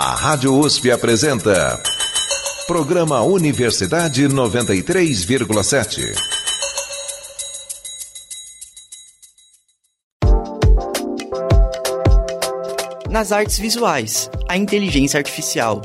[0.00, 1.82] A Rádio USP apresenta.
[2.68, 6.14] Programa Universidade 93,7.
[13.10, 15.82] Nas artes visuais, a inteligência artificial.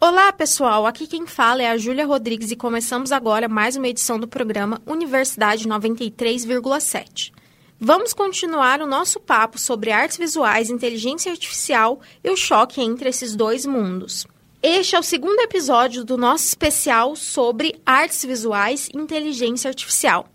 [0.00, 0.86] Olá, pessoal.
[0.86, 4.80] Aqui quem fala é a Júlia Rodrigues e começamos agora mais uma edição do programa
[4.86, 7.38] Universidade 93,7.
[7.82, 13.34] Vamos continuar o nosso papo sobre artes visuais, inteligência artificial e o choque entre esses
[13.34, 14.26] dois mundos.
[14.62, 20.28] Este é o segundo episódio do nosso especial sobre artes visuais e inteligência artificial.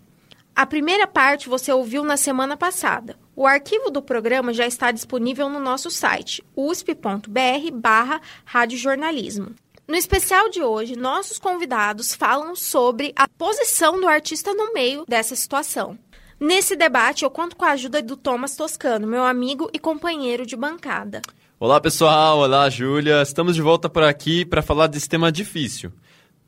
[0.56, 3.16] A primeira parte você ouviu na semana passada.
[3.36, 9.54] O arquivo do programa já está disponível no nosso site usp.br barra radiojornalismo.
[9.86, 15.36] No especial de hoje, nossos convidados falam sobre a posição do artista no meio dessa
[15.36, 15.96] situação.
[16.38, 20.54] Nesse debate, eu conto com a ajuda do Thomas Toscano, meu amigo e companheiro de
[20.54, 21.22] bancada.
[21.58, 22.40] Olá, pessoal.
[22.40, 23.22] Olá, Júlia.
[23.22, 25.90] Estamos de volta por aqui para falar desse tema difícil.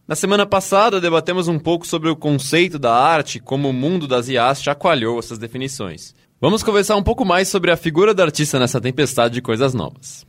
[0.07, 4.29] Na semana passada, debatemos um pouco sobre o conceito da arte, como o mundo das
[4.29, 6.15] IAs chacoalhou essas definições.
[6.39, 10.27] Vamos conversar um pouco mais sobre a figura do artista nessa tempestade de coisas novas.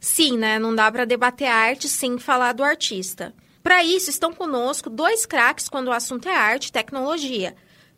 [0.00, 0.58] Sim, né?
[0.58, 3.34] Não dá para debater arte sem falar do artista.
[3.62, 7.54] Para isso, estão conosco dois craques quando o assunto é arte e tecnologia: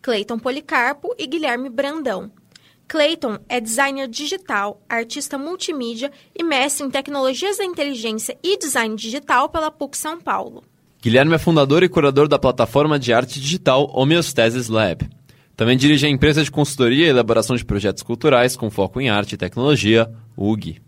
[0.07, 2.31] Cleiton Policarpo e Guilherme Brandão.
[2.87, 9.49] Clayton é designer digital, artista multimídia e mestre em tecnologias da inteligência e design digital
[9.49, 10.63] pela PUC São Paulo.
[11.03, 15.11] Guilherme é fundador e curador da plataforma de arte digital Homeostasis Lab.
[15.57, 19.33] Também dirige a empresa de consultoria e elaboração de projetos culturais com foco em arte
[19.33, 20.86] e tecnologia, UG.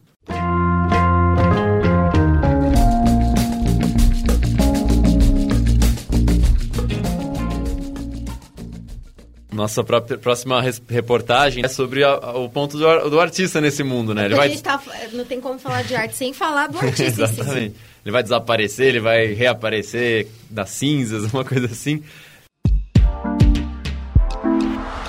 [9.59, 14.27] Nossa próxima reportagem é sobre a, a, o ponto do, do, artista nesse mundo, né?
[14.27, 14.57] Ele vai...
[14.59, 14.81] Tá,
[15.13, 17.25] não tem como falar de arte sem falar do artista.
[17.25, 17.75] Exatamente.
[18.05, 22.05] Ele vai desaparecer, ele vai reaparecer das cinzas, uma coisa assim.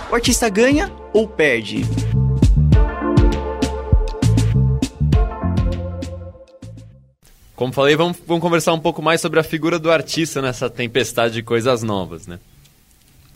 [0.09, 1.83] O artista ganha ou perde?
[7.55, 11.35] Como falei, vamos, vamos conversar um pouco mais sobre a figura do artista nessa tempestade
[11.35, 12.39] de coisas novas, né?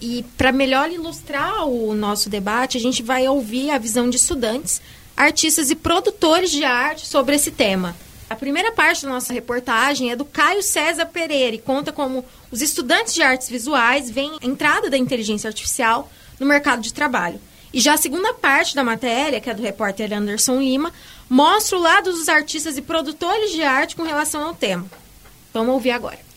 [0.05, 4.81] E para melhor ilustrar o nosso debate, a gente vai ouvir a visão de estudantes,
[5.15, 7.95] artistas e produtores de arte sobre esse tema.
[8.29, 12.61] A primeira parte da nossa reportagem é do Caio César Pereira e conta como os
[12.61, 17.39] estudantes de artes visuais veem a entrada da inteligência artificial no mercado de trabalho.
[17.71, 20.91] E já a segunda parte da matéria, que é do repórter Anderson Lima,
[21.29, 24.85] mostra o lado dos artistas e produtores de arte com relação ao tema.
[25.53, 26.32] Vamos ouvir agora.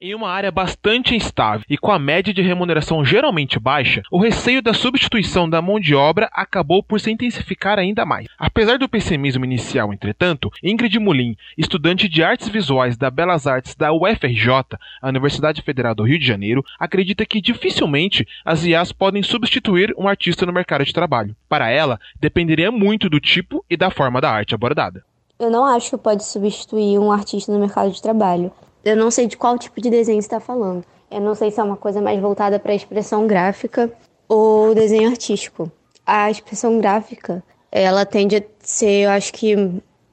[0.00, 4.62] Em uma área bastante instável e com a média de remuneração geralmente baixa, o receio
[4.62, 8.28] da substituição da mão de obra acabou por se intensificar ainda mais.
[8.38, 13.92] Apesar do pessimismo inicial, entretanto, Ingrid Mulin, estudante de artes visuais da Belas Artes da
[13.92, 19.92] UFRJ, a Universidade Federal do Rio de Janeiro, acredita que dificilmente as IAs podem substituir
[19.98, 21.34] um artista no mercado de trabalho.
[21.48, 25.02] Para ela, dependeria muito do tipo e da forma da arte abordada.
[25.40, 28.52] Eu não acho que pode substituir um artista no mercado de trabalho.
[28.84, 30.84] Eu não sei de qual tipo de desenho está falando.
[31.10, 33.90] Eu não sei se é uma coisa mais voltada para a expressão gráfica
[34.28, 35.70] ou desenho artístico.
[36.06, 39.56] A expressão gráfica, ela tende a ser, eu acho que,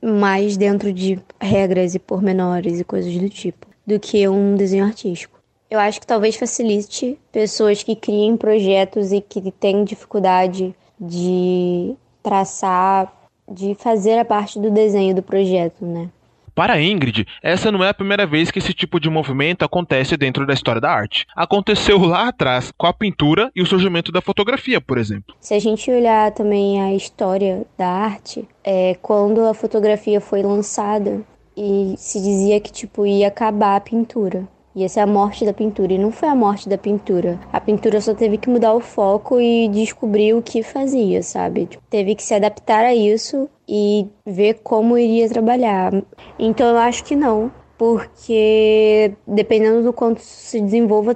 [0.01, 5.39] mais dentro de regras e pormenores e coisas do tipo, do que um desenho artístico.
[5.69, 13.11] Eu acho que talvez facilite pessoas que criem projetos e que têm dificuldade de traçar,
[13.49, 16.09] de fazer a parte do desenho do projeto, né?
[16.55, 20.47] Para Ingrid, essa não é a primeira vez que esse tipo de movimento acontece dentro
[20.47, 21.27] da história da arte.
[21.35, 25.35] Aconteceu lá atrás com a pintura e o surgimento da fotografia, por exemplo.
[25.41, 31.21] Se a gente olhar também a história da arte, é, quando a fotografia foi lançada
[31.57, 34.47] e se dizia que tipo ia acabar a pintura.
[34.73, 35.94] Ia ser a morte da pintura.
[35.94, 37.38] E não foi a morte da pintura.
[37.51, 41.65] A pintura só teve que mudar o foco e descobrir o que fazia, sabe?
[41.65, 45.91] Tipo, teve que se adaptar a isso e ver como iria trabalhar.
[46.39, 47.51] Então eu acho que não.
[47.77, 51.15] Porque dependendo do quanto se desenvolva,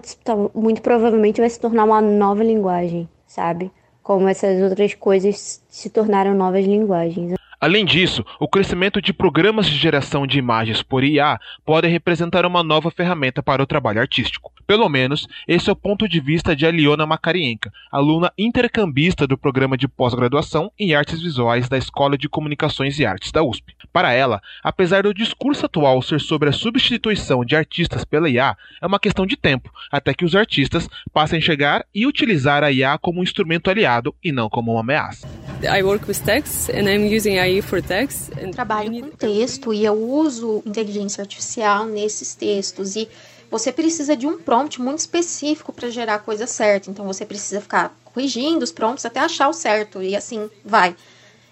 [0.54, 3.72] muito provavelmente vai se tornar uma nova linguagem, sabe?
[4.04, 7.34] Como essas outras coisas se tornaram novas linguagens.
[7.62, 12.64] Além disso, o crescimento de programas de geração de imagens por IA pode representar uma
[12.64, 14.54] nova ferramenta para o trabalho artístico.
[14.66, 19.76] Pelo menos, esse é o ponto de vista de Aliona Makarienka, aluna intercambista do programa
[19.76, 23.76] de pós-graduação em artes visuais da Escola de Comunicações e Artes da USP.
[23.92, 28.86] Para ela, apesar do discurso atual ser sobre a substituição de artistas pela IA, é
[28.86, 32.98] uma questão de tempo até que os artistas passem a enxergar e utilizar a IA
[33.00, 35.28] como um instrumento aliado e não como uma ameaça.
[35.64, 38.32] I work with text and I'm using AI for text.
[38.54, 43.10] Trabalho com texto e eu uso inteligência artificial nesses textos e
[43.50, 46.90] você precisa de um prompt muito específico para gerar a coisa certa.
[46.90, 50.96] Então você precisa ficar corrigindo os prompts até achar o certo e assim vai.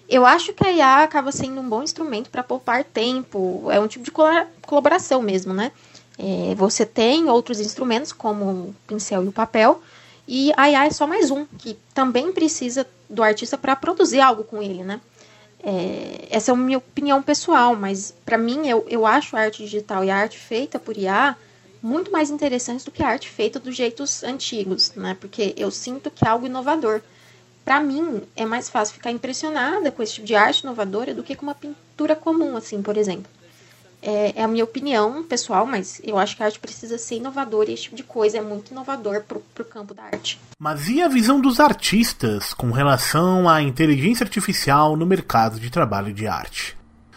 [0.08, 3.68] Eu acho que a IA acaba sendo um bom instrumento para poupar tempo.
[3.70, 4.10] É um tipo de
[4.62, 5.70] colaboração mesmo, né?
[6.18, 9.80] É, você tem outros instrumentos, como o pincel e o papel,
[10.26, 14.42] e a IA é só mais um, que também precisa do artista para produzir algo
[14.42, 15.00] com ele, né?
[15.62, 19.62] É, essa é a minha opinião pessoal, mas para mim eu, eu acho a arte
[19.62, 21.36] digital e a arte feita por IA
[21.82, 25.16] muito mais interessantes do que a arte feita dos jeitos antigos, né?
[25.20, 27.00] Porque eu sinto que é algo inovador
[27.68, 31.36] para mim, é mais fácil ficar impressionada com esse tipo de arte inovadora do que
[31.36, 33.30] com uma pintura comum, assim, por exemplo.
[34.00, 37.70] É, é a minha opinião pessoal, mas eu acho que a arte precisa ser inovadora
[37.70, 40.40] e esse tipo de coisa é muito inovador pro, pro campo da arte.
[40.58, 46.14] Mas e a visão dos artistas com relação à inteligência artificial no mercado de trabalho
[46.14, 46.74] de arte?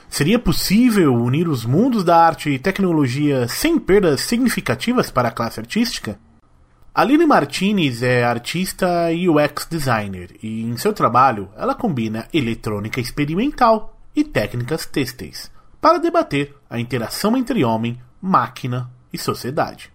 [0.10, 5.62] Seria possível unir os mundos da arte e tecnologia sem perdas significativas para a classe
[5.62, 6.20] artística?
[6.94, 13.98] Aline Martinez é artista e UX designer e em seu trabalho ela combina eletrônica experimental
[14.14, 15.50] e técnicas têxteis
[15.80, 19.90] para debater a interação entre homem, máquina e sociedade.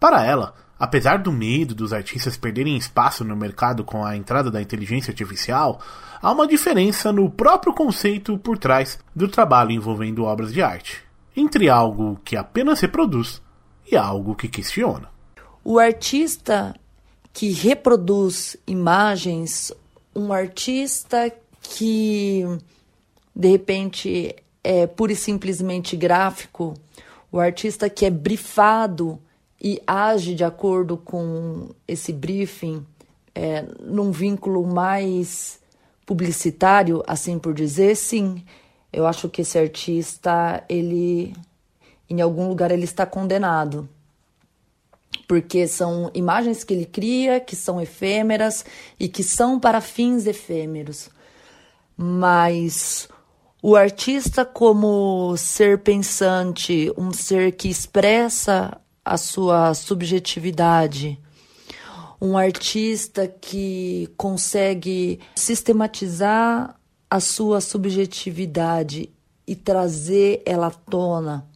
[0.00, 4.62] Para ela, apesar do medo dos artistas perderem espaço no mercado com a entrada da
[4.62, 5.78] inteligência artificial,
[6.22, 11.02] há uma diferença no próprio conceito por trás do trabalho envolvendo obras de arte,
[11.36, 13.42] entre algo que apenas reproduz
[13.92, 15.09] e algo que questiona.
[15.62, 16.74] O artista
[17.32, 19.70] que reproduz imagens,
[20.16, 21.30] um artista
[21.62, 22.44] que
[23.36, 24.34] de repente
[24.64, 26.74] é pura e simplesmente gráfico,
[27.30, 29.20] o artista que é brifado
[29.62, 32.84] e age de acordo com esse briefing,
[33.34, 35.60] é, num vínculo mais
[36.06, 38.42] publicitário, assim por dizer, sim,
[38.90, 41.34] eu acho que esse artista, ele,
[42.08, 43.88] em algum lugar, ele está condenado
[45.30, 48.64] porque são imagens que ele cria que são efêmeras
[48.98, 51.08] e que são para fins efêmeros.
[51.96, 53.08] Mas
[53.62, 61.16] o artista, como ser pensante, um ser que expressa a sua subjetividade,
[62.20, 66.76] um artista que consegue sistematizar
[67.08, 69.08] a sua subjetividade
[69.46, 71.48] e trazer ela à tona.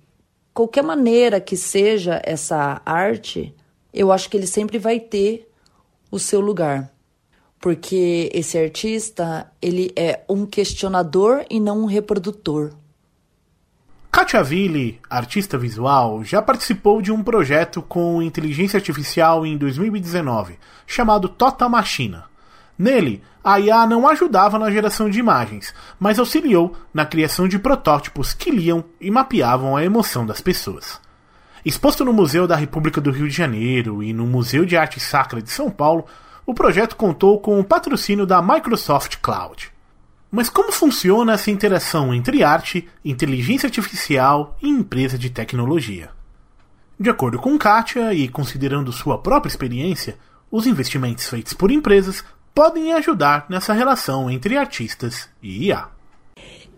[0.55, 3.53] Qualquer maneira que seja essa arte,
[3.95, 5.49] eu acho que ele sempre vai ter
[6.11, 6.91] o seu lugar.
[7.61, 12.73] Porque esse artista, ele é um questionador e não um reprodutor.
[14.11, 21.29] Katia Ville, artista visual, já participou de um projeto com inteligência artificial em 2019, chamado
[21.29, 22.25] Tota Machina.
[22.79, 28.33] Nele, a IA não ajudava na geração de imagens, mas auxiliou na criação de protótipos
[28.33, 31.01] que liam e mapeavam a emoção das pessoas.
[31.65, 35.41] Exposto no Museu da República do Rio de Janeiro e no Museu de Arte Sacra
[35.41, 36.05] de São Paulo,
[36.45, 39.73] o projeto contou com o patrocínio da Microsoft Cloud.
[40.31, 46.11] Mas como funciona essa interação entre arte, inteligência artificial e empresa de tecnologia?
[47.01, 50.19] De acordo com Kátia e considerando sua própria experiência,
[50.51, 52.23] os investimentos feitos por empresas
[52.55, 55.94] podem ajudar nessa relação entre artistas e IA.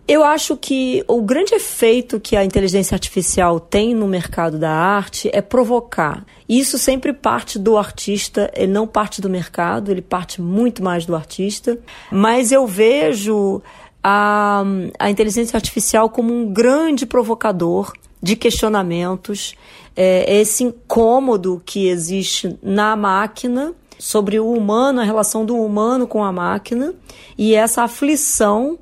[0.07, 5.29] Eu acho que o grande efeito que a inteligência artificial tem no mercado da arte
[5.33, 6.25] é provocar.
[6.47, 11.13] Isso sempre parte do artista, ele não parte do mercado, ele parte muito mais do
[11.13, 11.77] artista.
[12.09, 13.61] Mas eu vejo
[14.01, 14.63] a,
[14.97, 17.91] a inteligência artificial como um grande provocador
[18.23, 19.55] de questionamentos,
[19.93, 26.23] é, esse incômodo que existe na máquina sobre o humano, a relação do humano com
[26.23, 26.93] a máquina
[27.37, 28.79] e essa aflição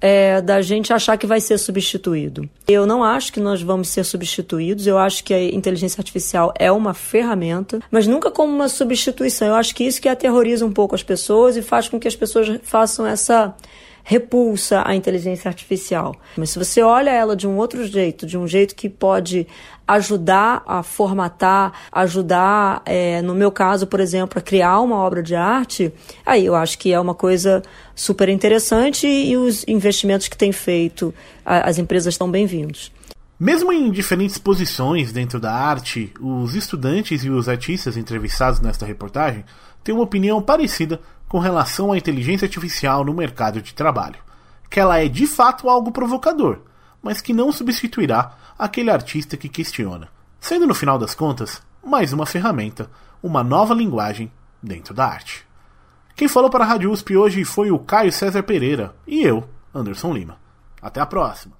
[0.00, 2.48] é, da gente achar que vai ser substituído.
[2.66, 6.70] Eu não acho que nós vamos ser substituídos, eu acho que a inteligência artificial é
[6.70, 9.48] uma ferramenta, mas nunca como uma substituição.
[9.48, 12.16] Eu acho que isso que aterroriza um pouco as pessoas e faz com que as
[12.16, 13.54] pessoas façam essa
[14.08, 16.14] repulsa à inteligência artificial.
[16.36, 19.48] Mas se você olha ela de um outro jeito, de um jeito que pode
[19.84, 25.34] ajudar a formatar, ajudar, é, no meu caso, por exemplo, a criar uma obra de
[25.34, 25.92] arte,
[26.24, 27.62] aí eu acho que é uma coisa
[27.96, 31.12] super interessante e os investimentos que tem feito
[31.44, 32.92] as empresas estão bem-vindos.
[33.40, 39.44] Mesmo em diferentes posições dentro da arte, os estudantes e os artistas entrevistados nesta reportagem
[39.82, 44.18] têm uma opinião parecida com relação à inteligência artificial no mercado de trabalho,
[44.70, 46.60] que ela é de fato algo provocador,
[47.02, 50.08] mas que não substituirá aquele artista que questiona,
[50.40, 52.90] sendo no final das contas mais uma ferramenta,
[53.22, 54.30] uma nova linguagem
[54.62, 55.46] dentro da arte.
[56.14, 60.12] Quem falou para a Rádio USP hoje foi o Caio César Pereira e eu, Anderson
[60.12, 60.38] Lima.
[60.80, 61.55] Até a próxima!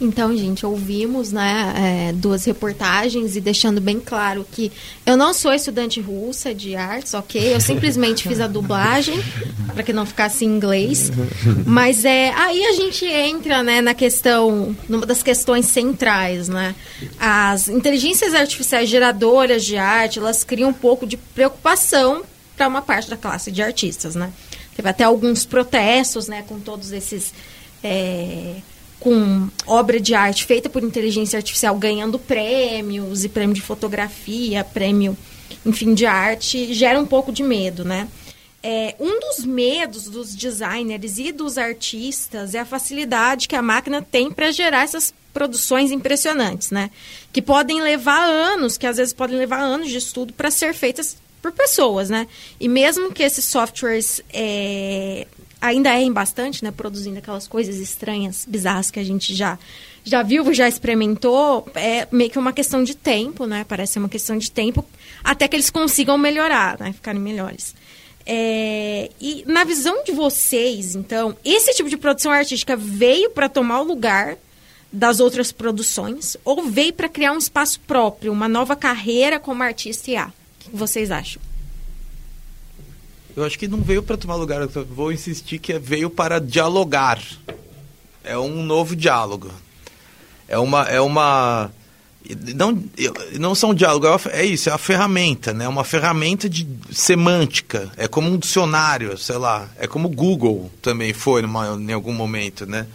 [0.00, 4.72] Então, gente, ouvimos né, é, duas reportagens e deixando bem claro que
[5.04, 7.54] eu não sou estudante russa de artes, ok?
[7.54, 9.22] Eu simplesmente fiz a dublagem
[9.74, 11.12] para que não ficasse em inglês.
[11.66, 16.74] Mas é aí a gente entra né, na questão, numa das questões centrais, né?
[17.18, 22.22] As inteligências artificiais geradoras de arte, elas criam um pouco de preocupação
[22.56, 24.32] para uma parte da classe de artistas, né?
[24.74, 27.34] Teve até alguns protestos, né, com todos esses
[27.82, 28.56] é,
[29.00, 35.16] com obra de arte feita por inteligência artificial ganhando prêmios e prêmio de fotografia, prêmio,
[35.64, 38.06] enfim, de arte, gera um pouco de medo, né?
[38.62, 44.02] É, um dos medos dos designers e dos artistas é a facilidade que a máquina
[44.02, 46.90] tem para gerar essas produções impressionantes, né?
[47.32, 51.16] Que podem levar anos, que às vezes podem levar anos de estudo para ser feitas
[51.40, 52.26] por pessoas, né?
[52.60, 55.26] E mesmo que esses softwares é,
[55.60, 56.70] ainda errem bastante, né?
[56.70, 59.58] Produzindo aquelas coisas estranhas, bizarras que a gente já,
[60.02, 61.66] já viu, já experimentou.
[61.74, 63.64] É meio que uma questão de tempo, né?
[63.68, 64.84] Parece uma questão de tempo
[65.22, 66.92] até que eles consigam melhorar, né?
[66.92, 67.74] Ficarem melhores.
[68.26, 73.80] É, e na visão de vocês, então, esse tipo de produção artística veio para tomar
[73.80, 74.36] o lugar
[74.92, 80.10] das outras produções ou veio para criar um espaço próprio, uma nova carreira como artista
[80.10, 80.26] e A?
[80.26, 81.40] O que vocês acham?
[83.40, 86.38] Eu acho que não veio para tomar lugar, eu vou insistir que é, veio para
[86.38, 87.18] dialogar.
[88.22, 89.50] É um novo diálogo.
[90.46, 91.70] É uma é uma
[92.54, 92.84] não
[93.38, 95.66] não são diálogo, é, é isso, é a ferramenta, né?
[95.66, 101.14] Uma ferramenta de semântica, é como um dicionário, sei lá, é como o Google também
[101.14, 102.86] foi numa, em algum momento, né?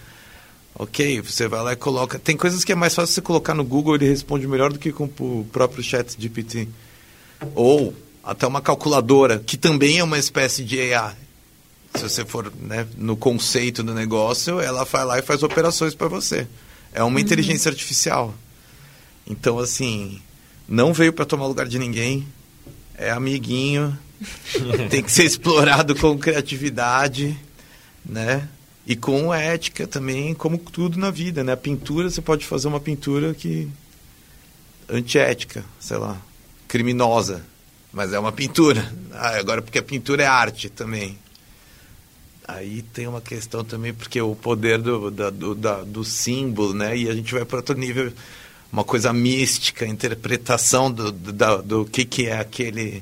[0.77, 2.19] Ok, você vai lá e coloca.
[2.19, 4.91] Tem coisas que é mais fácil você colocar no Google, ele responde melhor do que
[4.91, 6.67] com o próprio chat GPT.
[7.55, 11.15] Ou até uma calculadora, que também é uma espécie de AI.
[11.93, 16.07] Se você for né, no conceito do negócio, ela vai lá e faz operações para
[16.07, 16.47] você.
[16.91, 17.19] É uma uhum.
[17.19, 18.33] inteligência artificial.
[19.27, 20.19] Então, assim,
[20.67, 22.27] não veio para tomar lugar de ninguém.
[22.97, 23.97] É amiguinho.
[24.89, 27.37] tem que ser explorado com criatividade,
[28.03, 28.47] né?
[28.87, 31.53] E com ética também, como tudo na vida, né?
[31.53, 33.69] A pintura, você pode fazer uma pintura que
[34.89, 36.19] antiética, sei lá,
[36.67, 37.43] criminosa
[37.95, 38.93] mas é uma pintura.
[39.13, 41.17] Ah, agora, porque a pintura é arte também.
[42.45, 46.95] Aí tem uma questão também, porque o poder do, da, do, da, do símbolo, né?
[46.95, 48.11] E a gente vai para outro nível,
[48.71, 53.01] uma coisa mística, interpretação do, do, da, do que, que é aquele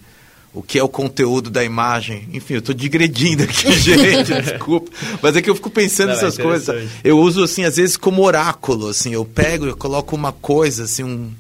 [0.54, 2.30] o que é o conteúdo da imagem.
[2.32, 4.92] Enfim, eu estou digredindo aqui, gente, desculpa.
[5.24, 6.92] Mas é que eu fico pensando Não, nessas é coisas.
[7.04, 9.12] Eu uso, assim, às vezes como oráculo, assim.
[9.12, 11.34] Eu pego, eu coloco uma coisa, assim, um,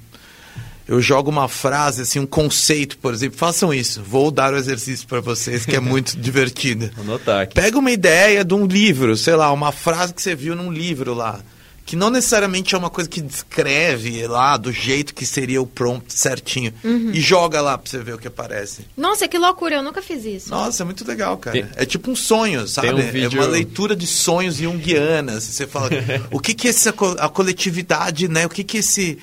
[0.87, 3.37] eu jogo uma frase, assim, um conceito, por exemplo.
[3.37, 4.03] Façam isso.
[4.03, 6.91] Vou dar o exercício para vocês, que é muito divertido.
[6.99, 7.55] Anotar aqui.
[7.55, 11.13] Pega uma ideia de um livro, sei lá, uma frase que você viu num livro
[11.13, 11.39] lá.
[11.85, 16.13] Que não necessariamente é uma coisa que descreve lá do jeito que seria o prompt
[16.13, 16.73] certinho.
[16.81, 17.11] Uhum.
[17.13, 18.85] E joga lá pra você ver o que aparece.
[18.95, 20.49] Nossa, que loucura, eu nunca fiz isso.
[20.49, 21.53] Nossa, é muito legal, cara.
[21.53, 21.69] Tem...
[21.75, 22.93] É tipo um sonho, sabe?
[22.93, 23.37] Um vídeo...
[23.37, 25.43] É uma leitura de sonhos junguianas.
[25.43, 25.89] Você fala,
[26.31, 28.45] o que que essa a coletividade, né?
[28.45, 29.17] O que que esse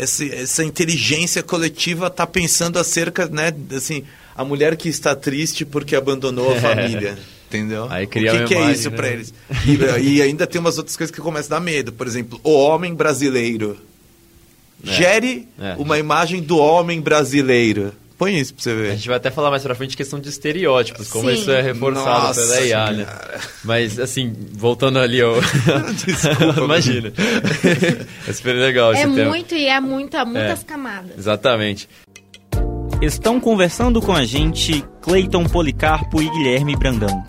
[0.00, 4.02] essa, essa inteligência coletiva está pensando acerca, né, assim,
[4.34, 7.18] a mulher que está triste porque abandonou a família.
[7.48, 7.86] Entendeu?
[7.90, 8.96] Aí o que, que é isso né?
[8.96, 9.34] para eles?
[9.66, 11.92] E, e, ainda tem umas outras coisas que começam a dar medo.
[11.92, 13.76] Por exemplo, o homem brasileiro.
[14.86, 14.92] É.
[14.92, 15.74] Gere é.
[15.76, 17.92] uma imagem do homem brasileiro.
[18.20, 18.90] Põe isso pra você ver.
[18.90, 21.36] A gente vai até falar mais pra frente questão de estereótipos, como Sim.
[21.36, 23.06] isso é reforçado Nossa, pela IA, né?
[23.64, 25.36] Mas, assim, voltando ali ao...
[26.04, 26.60] Desculpa.
[26.60, 27.10] Imagina.
[28.28, 29.62] é super legal É muito tema.
[29.62, 31.12] e é muita, muitas é, camadas.
[31.16, 31.88] Exatamente.
[33.00, 37.24] Estão conversando com a gente Cleiton Policarpo e Guilherme Brandão.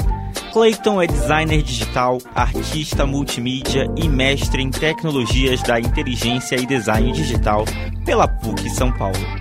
[0.51, 7.63] Clayton é designer digital, artista multimídia e mestre em tecnologias da inteligência e design digital
[8.05, 9.40] pela PUC São Paulo.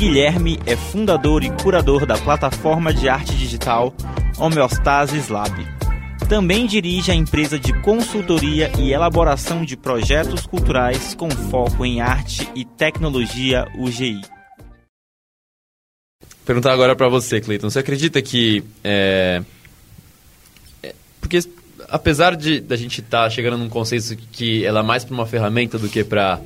[0.00, 3.94] Guilherme é fundador e curador da plataforma de arte digital
[4.38, 5.52] Homeostasis Lab.
[6.26, 12.48] Também dirige a empresa de consultoria e elaboração de projetos culturais com foco em arte
[12.54, 14.22] e tecnologia UGI.
[16.46, 17.68] Perguntar agora para você, Cleiton.
[17.68, 19.42] Você acredita que é...
[20.82, 21.40] é porque
[21.90, 25.26] apesar de da gente estar tá chegando num conceito que ela é mais para uma
[25.26, 26.40] ferramenta do que para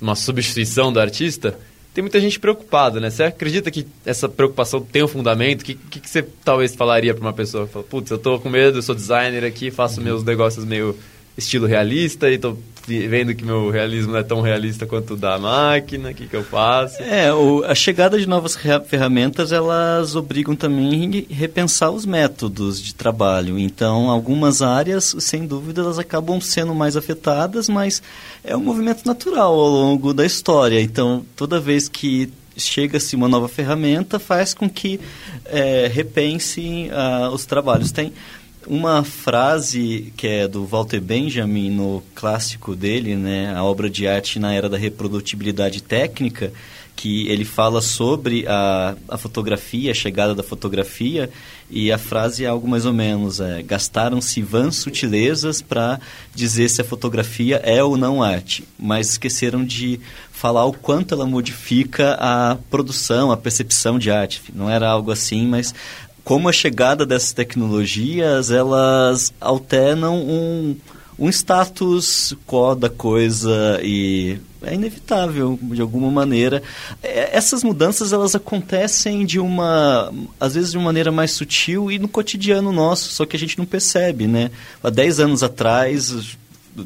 [0.00, 1.58] uma substituição do artista,
[1.92, 3.10] tem muita gente preocupada, né?
[3.10, 5.62] Você acredita que essa preocupação tem um fundamento?
[5.62, 8.38] O que, que, que, você talvez falaria para uma pessoa que fala, putz, eu tô
[8.38, 10.96] com medo, eu sou designer aqui, faço meus negócios meio
[11.36, 12.56] estilo realista e tô
[12.86, 16.36] vendo que meu realismo não é tão realista quanto o da máquina, o que, que
[16.36, 17.02] eu faço?
[17.02, 18.56] É, o, a chegada de novas
[18.86, 23.58] ferramentas, elas obrigam também a repensar os métodos de trabalho.
[23.58, 28.02] Então, algumas áreas, sem dúvida, elas acabam sendo mais afetadas, mas
[28.42, 30.80] é um movimento natural ao longo da história.
[30.80, 35.00] Então, toda vez que chega-se uma nova ferramenta, faz com que
[35.46, 37.90] é, repensem uh, os trabalhos.
[37.90, 38.12] Tem
[38.66, 44.38] uma frase que é do Walter Benjamin no clássico dele, né, a obra de arte
[44.38, 46.52] na era da reprodutibilidade técnica,
[47.00, 51.30] que ele fala sobre a, a fotografia, a chegada da fotografia,
[51.70, 55.98] e a frase é algo mais ou menos: é, gastaram-se vãs sutilezas para
[56.34, 59.98] dizer se a fotografia é ou não arte, mas esqueceram de
[60.30, 64.42] falar o quanto ela modifica a produção, a percepção de arte.
[64.54, 65.74] Não era algo assim, mas
[66.30, 70.76] como a chegada dessas tecnologias, elas alternam um,
[71.18, 76.62] um status quo da coisa e é inevitável de alguma maneira.
[77.02, 81.98] É, essas mudanças elas acontecem de uma, às vezes de uma maneira mais sutil e
[81.98, 84.52] no cotidiano nosso, só que a gente não percebe, né?
[84.84, 86.38] Há 10 anos atrás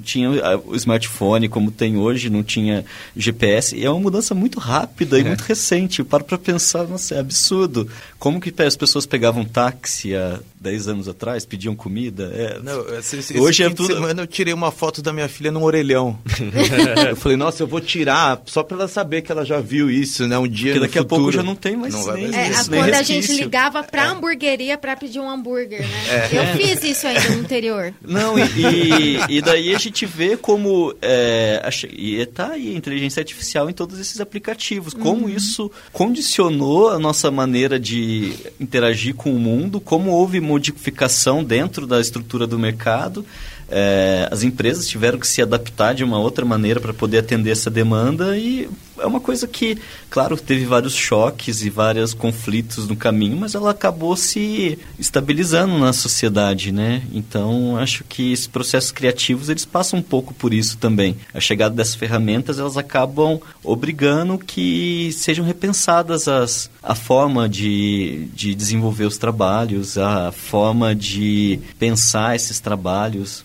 [0.02, 0.30] tinha
[0.64, 2.84] o smartphone como tem hoje, não tinha
[3.16, 3.76] GPS.
[3.76, 5.24] E é uma mudança muito rápida e é.
[5.24, 6.00] muito recente.
[6.00, 7.88] Eu paro para pensar, nossa, é absurdo.
[8.18, 12.32] Como que as pessoas pegavam táxi há 10 anos atrás, pediam comida?
[12.34, 13.94] É, não, esse, esse hoje é tudo...
[13.94, 16.18] semana eu tirei uma foto da minha filha num orelhão.
[17.08, 20.26] eu falei, nossa, eu vou tirar só para ela saber que ela já viu isso,
[20.26, 20.38] né?
[20.38, 21.14] Um dia Porque daqui futuro.
[21.14, 23.82] a pouco já não tem mais não nem, é, isso, nem Quando a gente ligava
[23.82, 24.06] para é.
[24.06, 26.04] hamburgueria para pedir um hambúrguer, né?
[26.08, 26.38] É.
[26.38, 27.92] Eu fiz isso ainda no interior.
[28.02, 31.62] Não, e, e, e daí a gente vê como é,
[31.92, 35.28] e está aí a inteligência artificial em todos esses aplicativos, como uhum.
[35.28, 42.00] isso condicionou a nossa maneira de interagir com o mundo, como houve modificação dentro da
[42.00, 43.24] estrutura do mercado.
[43.68, 47.70] É, as empresas tiveram que se adaptar de uma outra maneira para poder atender essa
[47.70, 48.68] demanda e
[49.04, 53.70] é uma coisa que, claro, teve vários choques e vários conflitos no caminho, mas ela
[53.70, 57.02] acabou se estabilizando na sociedade, né?
[57.12, 61.16] Então, acho que esses processos criativos, eles passam um pouco por isso também.
[61.34, 68.54] A chegada dessas ferramentas, elas acabam obrigando que sejam repensadas as, a forma de, de
[68.54, 73.44] desenvolver os trabalhos, a forma de pensar esses trabalhos.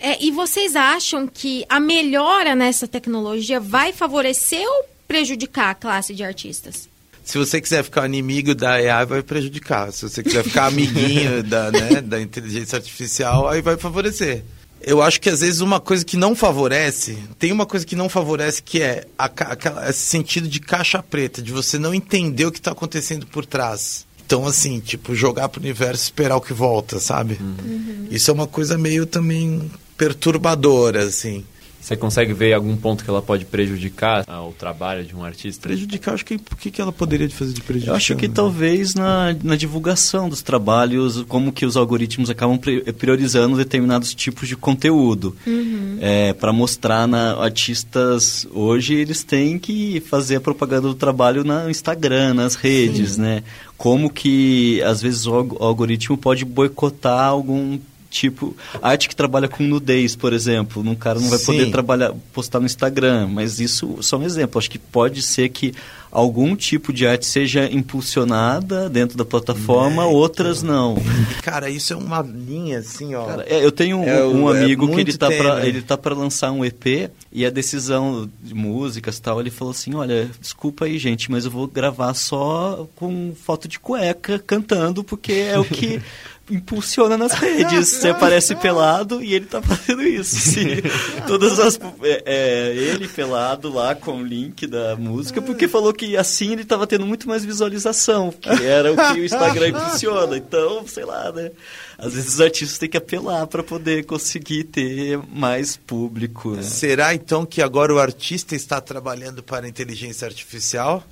[0.00, 6.14] É, e vocês acham que a melhora nessa tecnologia vai favorecer ou prejudicar a classe
[6.14, 6.88] de artistas?
[7.22, 9.92] Se você quiser ficar inimigo da AI, vai prejudicar.
[9.92, 14.42] Se você quiser ficar amiguinho da, né, da inteligência artificial, aí vai favorecer.
[14.80, 18.08] Eu acho que às vezes uma coisa que não favorece, tem uma coisa que não
[18.08, 22.50] favorece que é a, aquela, esse sentido de caixa preta, de você não entender o
[22.50, 24.06] que está acontecendo por trás.
[24.24, 27.36] Então, assim, tipo, jogar pro universo e esperar o que volta, sabe?
[27.40, 28.06] Uhum.
[28.10, 31.44] Isso é uma coisa meio também perturbadora, assim.
[31.78, 35.68] Você consegue ver algum ponto que ela pode prejudicar o trabalho de um artista?
[35.68, 37.92] Prejudicar, acho que o que, que ela poderia fazer de prejudicar?
[37.92, 42.58] Eu acho que talvez na, na divulgação dos trabalhos, como que os algoritmos acabam
[42.98, 45.34] priorizando determinados tipos de conteúdo.
[45.46, 45.98] Uhum.
[46.00, 51.68] É, Para mostrar na artistas hoje, eles têm que fazer a propaganda do trabalho no
[51.68, 53.22] Instagram, nas redes, Sim.
[53.22, 53.42] né?
[53.76, 57.78] Como que às vezes o algoritmo pode boicotar algum
[58.10, 61.46] tipo arte que trabalha com nudez, por exemplo, um cara não vai Sim.
[61.46, 64.58] poder trabalhar postar no Instagram, mas isso só um exemplo.
[64.58, 65.72] Acho que pode ser que
[66.10, 70.96] algum tipo de arte seja impulsionada dentro da plataforma, é, outras não.
[71.42, 73.24] Cara, isso é uma linha assim, ó.
[73.26, 76.14] Cara, é, eu tenho é, um, é amigo que ele tá para ele tá para
[76.14, 80.98] lançar um EP e a decisão de músicas tal, ele falou assim, olha, desculpa aí,
[80.98, 86.02] gente, mas eu vou gravar só com foto de cueca cantando porque é o que
[86.50, 87.88] impulsiona nas redes.
[87.88, 90.36] Você aparece pelado e ele tá fazendo isso.
[90.36, 90.66] Sim.
[91.26, 91.78] Todas as.
[92.02, 96.64] É, é, ele pelado lá com o link da música, porque falou que assim ele
[96.64, 100.36] tava tendo muito mais visualização, que era o que o Instagram impulsiona.
[100.36, 101.50] Então, sei lá, né?
[101.98, 106.52] Às vezes os artistas têm que apelar para poder conseguir ter mais público.
[106.52, 106.62] Né?
[106.62, 111.04] Será então que agora o artista está trabalhando para a inteligência artificial?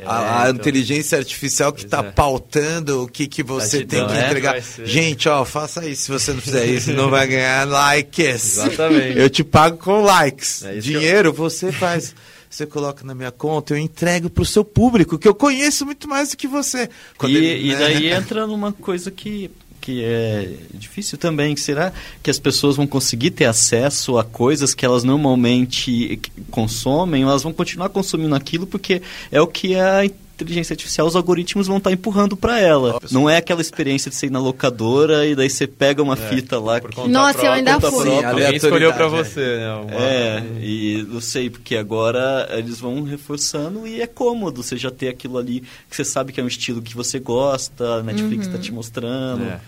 [0.00, 2.10] É, a, a então, inteligência artificial que está é.
[2.10, 4.62] pautando o que, que você tem que entregar.
[4.84, 6.02] Gente, ó, faça isso.
[6.02, 8.58] Se você não fizer isso, não vai ganhar likes.
[8.58, 9.18] Exatamente.
[9.18, 10.62] Eu te pago com likes.
[10.64, 11.32] É Dinheiro eu...
[11.32, 12.14] você faz.
[12.48, 16.06] Você coloca na minha conta, eu entrego para o seu público, que eu conheço muito
[16.06, 16.86] mais do que você.
[17.24, 17.78] e, ele, e né?
[17.78, 19.50] daí entra numa coisa que
[19.82, 21.56] que é difícil também.
[21.56, 21.92] Será
[22.22, 27.24] que as pessoas vão conseguir ter acesso a coisas que elas normalmente consomem?
[27.24, 31.78] Elas vão continuar consumindo aquilo porque é o que a inteligência artificial, os algoritmos vão
[31.78, 32.98] estar tá empurrando para ela.
[33.10, 36.58] Não é aquela experiência de ser na locadora e daí você pega uma é, fita
[36.58, 36.80] lá.
[36.80, 37.08] Que...
[37.08, 38.10] Nossa, própria, eu ainda fui.
[38.10, 39.74] Sim, Alguém escolheu para você, né?
[39.74, 39.94] Uma...
[39.94, 45.08] É, e não sei, porque agora eles vão reforçando e é cômodo você já ter
[45.08, 48.56] aquilo ali que você sabe que é um estilo que você gosta, a Netflix está
[48.56, 48.62] uhum.
[48.62, 49.44] te mostrando.
[49.44, 49.60] É.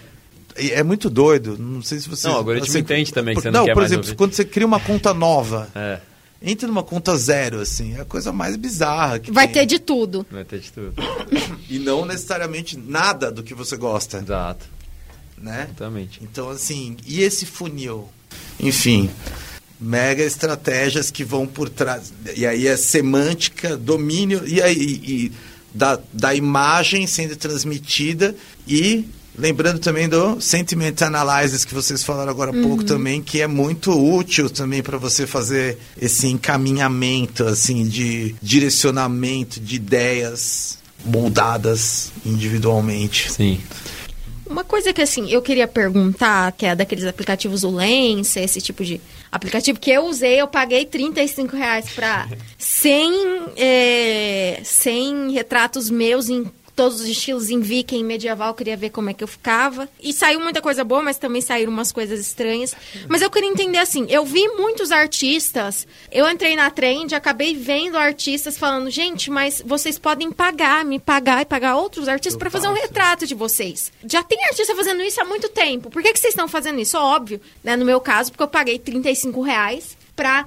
[0.57, 1.57] É muito doido.
[1.59, 2.29] Não sei se você.
[2.29, 3.35] Não, o algoritmo assim, entende também.
[3.35, 4.16] Por, você não, não por exemplo, ouvir.
[4.16, 5.68] quando você cria uma conta nova.
[5.74, 5.98] É.
[6.47, 9.55] Entra numa conta zero, assim, é a coisa mais bizarra que Vai tem.
[9.55, 10.27] ter de tudo.
[10.31, 10.93] Vai ter de tudo.
[11.71, 14.19] e não necessariamente nada do que você gosta.
[14.19, 14.67] Exato.
[15.39, 15.65] Né?
[15.69, 16.21] Exatamente.
[16.23, 18.09] Então, assim, e esse funil?
[18.61, 19.09] Enfim,
[19.81, 22.13] mega estratégias que vão por trás.
[22.37, 25.33] E aí é semântica, domínio, e aí e,
[25.75, 28.35] da, da imagem sendo transmitida
[28.69, 32.62] e Lembrando também do Sentiment Analysis que vocês falaram agora há uhum.
[32.62, 39.59] pouco também, que é muito útil também para você fazer esse encaminhamento, assim, de direcionamento
[39.59, 43.31] de ideias moldadas individualmente.
[43.33, 43.61] Sim.
[44.47, 48.85] Uma coisa que assim, eu queria perguntar, que é daqueles aplicativos o Lens, esse tipo
[48.85, 49.01] de
[49.33, 53.12] aplicativo que eu usei, eu paguei 35 reais para 100,
[53.57, 56.44] é, 100 retratos meus em
[56.75, 59.89] todos os estilos em viking medieval, queria ver como é que eu ficava.
[60.03, 62.75] E saiu muita coisa boa, mas também saíram umas coisas estranhas.
[63.09, 67.97] Mas eu queria entender assim, eu vi muitos artistas, eu entrei na trend, acabei vendo
[67.97, 72.69] artistas falando, gente, mas vocês podem pagar, me pagar e pagar outros artistas para fazer
[72.69, 73.93] um retrato de vocês.
[74.07, 75.91] Já tem artista fazendo isso há muito tempo.
[75.91, 76.99] Por que, que vocês estão fazendo isso?
[76.99, 77.77] Óbvio, né?
[77.77, 80.47] No meu caso, porque eu paguei 35 reais pra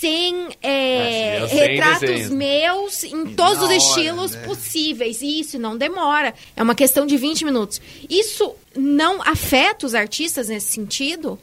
[0.00, 4.42] 100 é, é, retratos meus em todos os estilos né?
[4.42, 5.20] possíveis.
[5.22, 6.34] E isso não demora.
[6.56, 7.80] É uma questão de 20 minutos.
[8.08, 11.38] Isso não afeta os artistas nesse sentido?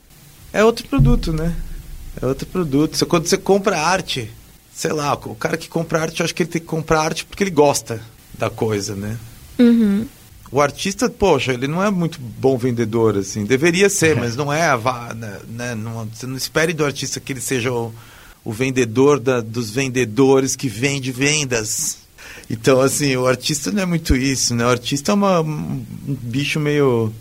[0.52, 1.56] É outro produto, né?
[2.22, 3.06] É outro produto.
[3.06, 4.30] Quando você compra arte,
[4.74, 7.26] sei lá, o cara que compra arte, eu acho que ele tem que comprar arte
[7.26, 8.02] porque ele gosta
[8.38, 9.18] da coisa, né?
[9.58, 10.06] Uhum.
[10.52, 13.44] O artista, poxa, ele não é muito bom vendedor, assim.
[13.44, 14.78] Deveria ser, mas não é.
[15.16, 17.92] Né, né, não, você não espere do artista que ele seja o
[18.44, 21.98] o vendedor da, dos vendedores que vende vendas.
[22.50, 24.66] Então, assim, o artista não é muito isso, né?
[24.66, 27.14] O artista é uma, um bicho meio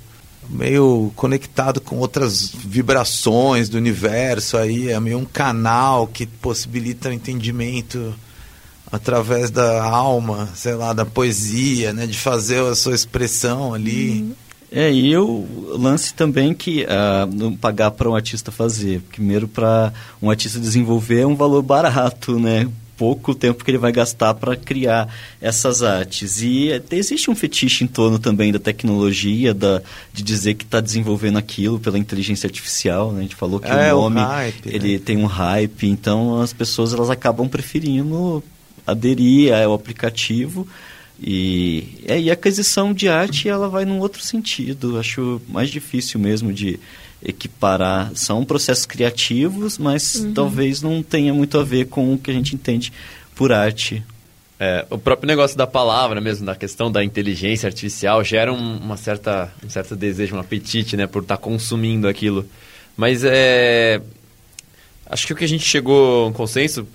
[0.48, 7.12] meio conectado com outras vibrações do universo aí, é meio um canal que possibilita o
[7.12, 8.12] entendimento
[8.90, 14.20] através da alma, sei lá, da poesia, né, de fazer a sua expressão ali.
[14.20, 14.34] Uhum.
[14.74, 19.02] É, e o lance também que uh, não pagar para um artista fazer.
[19.12, 22.66] Primeiro, para um artista desenvolver é um valor barato, né?
[22.96, 25.08] Pouco tempo que ele vai gastar para criar
[25.42, 26.40] essas artes.
[26.40, 29.82] E existe um fetiche em torno também da tecnologia, da,
[30.12, 33.12] de dizer que está desenvolvendo aquilo pela inteligência artificial.
[33.12, 33.18] Né?
[33.18, 35.02] A gente falou que é, o nome o hype, ele né?
[35.04, 38.42] tem um hype, então as pessoas elas acabam preferindo
[38.86, 40.66] aderir ao aplicativo
[41.22, 44.98] e, é, e a aquisição de arte ela vai num outro sentido.
[44.98, 46.80] Acho mais difícil mesmo de
[47.24, 48.10] equiparar.
[48.16, 50.34] São processos criativos, mas uhum.
[50.34, 52.92] talvez não tenha muito a ver com o que a gente entende
[53.36, 54.02] por arte.
[54.58, 58.96] É, o próprio negócio da palavra mesmo, da questão da inteligência artificial, gera um, uma
[58.96, 62.44] certa, um certo desejo, um apetite, né, por estar tá consumindo aquilo.
[62.96, 64.00] Mas é...
[65.06, 66.86] Acho que o que a gente chegou a um consenso,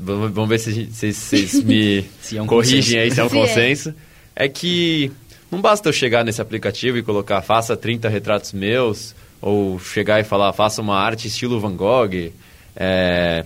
[0.00, 2.98] vamos ver se vocês me é um corrigem consenso.
[2.98, 3.30] aí se é um é.
[3.30, 3.94] consenso.
[4.34, 5.12] É que
[5.50, 10.24] não basta eu chegar nesse aplicativo e colocar faça 30 retratos meus, ou chegar e
[10.24, 12.32] falar faça uma arte estilo Van Gogh.
[12.76, 13.44] É,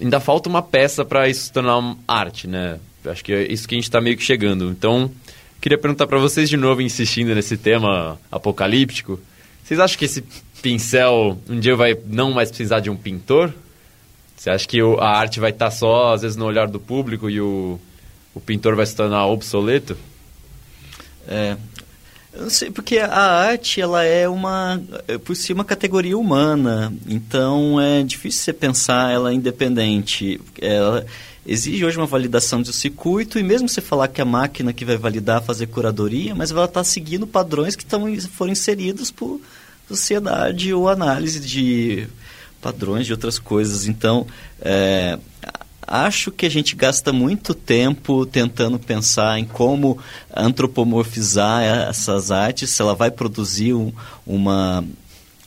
[0.00, 2.78] ainda falta uma peça para isso se tornar uma arte, né?
[3.04, 4.68] Acho que é isso que a gente está meio que chegando.
[4.68, 5.10] Então,
[5.60, 9.18] queria perguntar para vocês de novo, insistindo nesse tema apocalíptico.
[9.62, 10.24] Vocês acham que esse
[10.60, 13.52] pincel um dia vai não mais precisar de um pintor?
[14.42, 17.30] Você acha que a arte vai estar tá só, às vezes, no olhar do público
[17.30, 17.78] e o,
[18.34, 19.96] o pintor vai se tornar obsoleto?
[21.28, 21.56] É,
[22.32, 26.92] eu não sei, porque a arte, ela é uma, é, por si, uma categoria humana.
[27.06, 30.40] Então, é difícil você pensar ela independente.
[30.60, 31.06] Ela
[31.46, 34.96] exige hoje uma validação do circuito e mesmo você falar que a máquina que vai
[34.96, 39.40] validar, fazer curadoria, mas ela está seguindo padrões que tão, foram inseridos por
[39.86, 42.08] sociedade ou análise de
[42.62, 43.86] padrões de outras coisas.
[43.88, 44.26] Então,
[44.60, 45.18] é,
[45.86, 49.98] acho que a gente gasta muito tempo tentando pensar em como
[50.34, 53.92] antropomorfizar essas artes, se ela vai produzir um,
[54.24, 54.84] uma,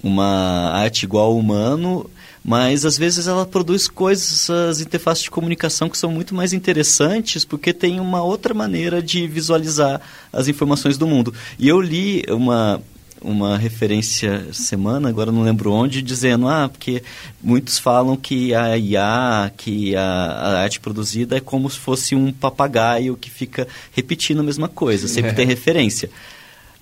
[0.03, 2.09] uma arte igual ao humano,
[2.43, 7.43] mas às vezes ela produz coisas, as interfaces de comunicação que são muito mais interessantes
[7.43, 9.99] porque tem uma outra maneira de visualizar
[10.31, 11.33] as informações do mundo.
[11.57, 12.79] E eu li uma
[13.25, 17.01] uma referência semana, agora não lembro onde, dizendo, ah, porque
[17.41, 22.31] muitos falam que a IA, que a, a arte produzida é como se fosse um
[22.31, 25.33] papagaio que fica repetindo a mesma coisa, sempre é.
[25.33, 26.09] tem referência.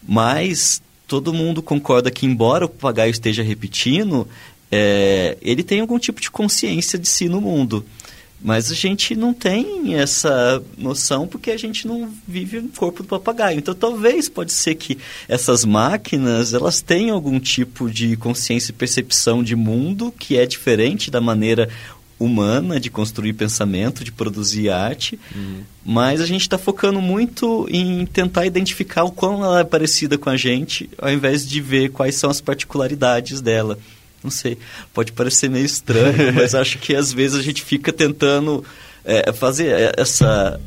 [0.06, 4.28] Mas todo mundo concorda que, embora o papagaio esteja repetindo,
[4.70, 7.86] é, ele tem algum tipo de consciência de si no mundo.
[8.44, 13.08] Mas a gente não tem essa noção porque a gente não vive no corpo do
[13.08, 13.58] papagaio.
[13.58, 14.98] Então talvez pode ser que
[15.30, 21.10] essas máquinas elas tenham algum tipo de consciência e percepção de mundo que é diferente
[21.10, 21.70] da maneira
[22.20, 25.62] humana de construir pensamento, de produzir arte, uhum.
[25.84, 30.30] mas a gente está focando muito em tentar identificar o quão ela é parecida com
[30.30, 33.78] a gente, ao invés de ver quais são as particularidades dela.
[34.24, 34.58] Não sei,
[34.94, 38.64] pode parecer meio estranho, mas acho que às vezes a gente fica tentando
[39.04, 40.60] é, fazer essa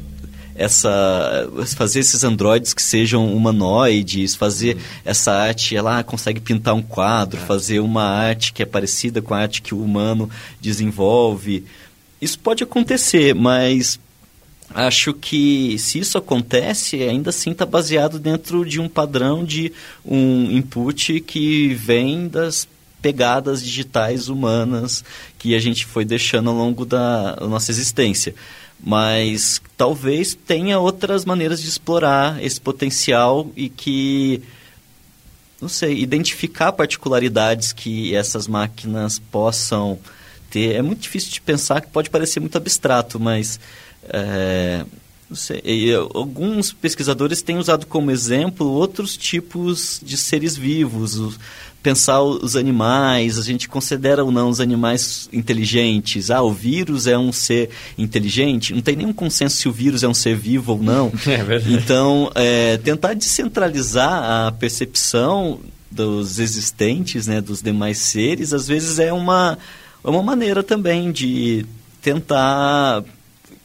[0.58, 4.82] essa fazer esses androides que sejam humanoides, fazer uhum.
[5.04, 7.44] essa arte, ela consegue pintar um quadro, é.
[7.44, 11.64] fazer uma arte que é parecida com a arte que o humano desenvolve.
[12.20, 14.00] Isso pode acontecer, mas
[14.74, 19.72] acho que se isso acontece, ainda assim está baseado dentro de um padrão de
[20.04, 22.66] um input que vem das
[23.06, 25.04] pegadas digitais humanas
[25.38, 28.34] que a gente foi deixando ao longo da nossa existência.
[28.82, 34.42] Mas talvez tenha outras maneiras de explorar esse potencial e que,
[35.62, 39.96] não sei, identificar particularidades que essas máquinas possam
[40.50, 40.74] ter.
[40.74, 43.60] É muito difícil de pensar, que pode parecer muito abstrato, mas.
[44.08, 44.84] É,
[45.28, 45.60] não sei,
[46.14, 51.36] alguns pesquisadores têm usado como exemplo outros tipos de seres vivos,
[51.86, 56.32] pensar os animais, a gente considera ou não os animais inteligentes.
[56.32, 58.74] Ah, o vírus é um ser inteligente.
[58.74, 61.12] Não tem nenhum consenso se o vírus é um ser vivo ou não.
[61.26, 61.74] É verdade.
[61.74, 69.12] Então, é, tentar descentralizar a percepção dos existentes, né, dos demais seres, às vezes é
[69.12, 69.56] uma,
[70.02, 71.64] é uma maneira também de
[72.02, 73.04] tentar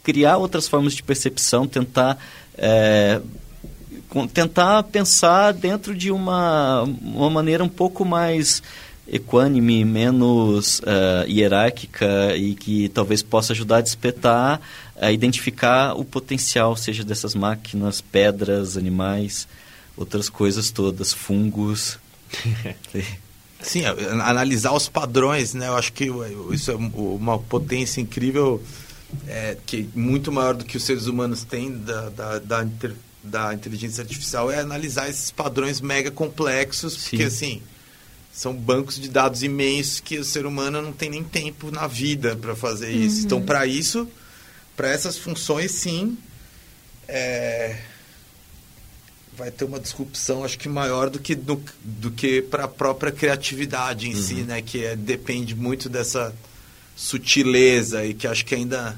[0.04, 2.20] criar outras formas de percepção, tentar
[2.56, 3.20] é,
[4.34, 8.62] tentar pensar dentro de uma, uma maneira um pouco mais
[9.08, 14.62] equânime, menos uh, hierárquica e que talvez possa ajudar a despertar,
[15.00, 19.48] a identificar o potencial, seja dessas máquinas, pedras, animais,
[19.98, 22.00] outras coisas todas, fungos.
[23.62, 25.68] Sim, analisar os padrões, né?
[25.68, 26.10] Eu acho que
[26.52, 28.62] isso é uma potência incrível,
[29.28, 32.58] é, que muito maior do que os seres humanos têm da, da, da
[33.24, 37.10] da inteligência artificial é analisar esses padrões mega complexos, Sim.
[37.12, 37.62] porque assim
[38.34, 42.36] são bancos de dados imensos que o ser humano não tem nem tempo na vida
[42.36, 43.20] para fazer isso.
[43.20, 43.26] Uhum.
[43.26, 44.08] Então, para isso,
[44.76, 46.18] para essas funções, sim,
[47.08, 47.78] é...
[49.38, 53.12] vai ter uma disrupção, acho que maior do que do, do que para a própria
[53.12, 54.22] criatividade em uhum.
[54.22, 54.62] si, né?
[54.62, 56.34] Que é, depende muito dessa
[56.96, 58.98] sutileza e que acho que ainda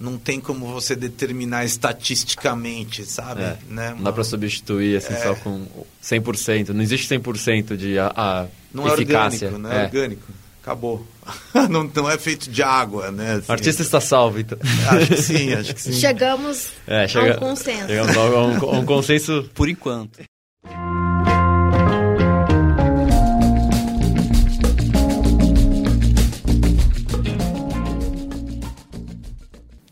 [0.00, 3.42] não tem como você determinar estatisticamente, sabe?
[3.42, 3.94] É, né?
[3.94, 5.18] Não dá para substituir assim é.
[5.18, 5.66] só com
[6.02, 6.70] 100%.
[6.70, 9.46] Não existe 100% de a, a não eficácia.
[9.46, 9.84] É orgânico, não é, é.
[9.84, 10.26] orgânico.
[10.62, 11.06] Acabou.
[11.70, 13.34] não, não é feito de água, né?
[13.34, 14.58] Assim, o artista está salvo, então.
[14.88, 15.92] Acho que sim, acho que sim.
[15.92, 17.86] Chegamos é, chega, a um consenso.
[17.86, 20.20] Chegamos a um, a um consenso por enquanto.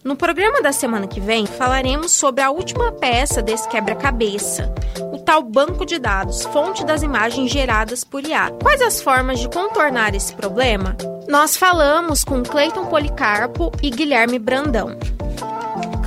[0.08, 4.74] No programa da semana que vem, falaremos sobre a última peça desse quebra-cabeça,
[5.12, 8.50] o tal banco de dados, fonte das imagens geradas por IA.
[8.62, 10.96] Quais as formas de contornar esse problema?
[11.28, 14.96] Nós falamos com Cleiton Policarpo e Guilherme Brandão.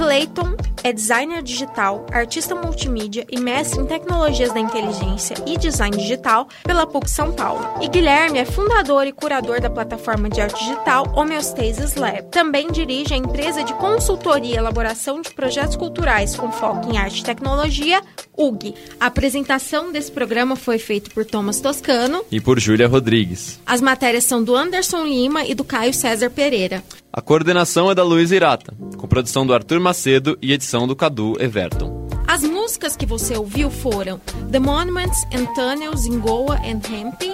[0.01, 6.47] Cleiton é designer digital, artista multimídia e mestre em tecnologias da inteligência e design digital
[6.63, 7.63] pela PUC São Paulo.
[7.79, 12.23] E Guilherme é fundador e curador da plataforma de arte digital Homeostasis Lab.
[12.31, 17.19] Também dirige a empresa de consultoria e elaboração de projetos culturais com foco em arte
[17.19, 18.01] e tecnologia,
[18.47, 18.73] UG.
[18.99, 23.59] A apresentação desse programa foi feita por Thomas Toscano e por Júlia Rodrigues.
[23.65, 26.83] As matérias são do Anderson Lima e do Caio César Pereira.
[27.13, 31.35] A coordenação é da Luiz Irata, com produção do Arthur Macedo e edição do Cadu
[31.39, 32.07] Everton.
[32.27, 37.33] As músicas que você ouviu foram The Monuments and Tunnels in Goa and Hempe,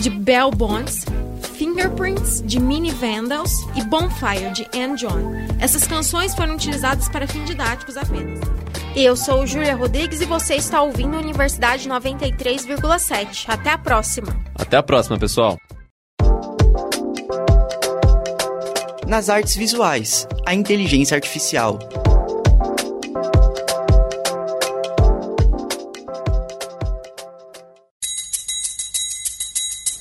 [0.00, 1.04] de Bell Bonds,
[1.58, 5.34] Fingerprints, de Mini Vandals e Bonfire, de Anne John.
[5.60, 8.38] Essas canções foram utilizadas para fins didáticos apenas.
[8.94, 13.46] Eu sou Júlia Rodrigues e você está ouvindo Universidade 93,7.
[13.48, 14.28] Até a próxima.
[14.54, 15.58] Até a próxima, pessoal.
[19.08, 21.78] nas artes visuais, a inteligência artificial.